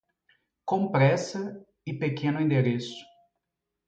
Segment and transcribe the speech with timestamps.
[0.65, 3.05] Com pressa e pequeno endereço.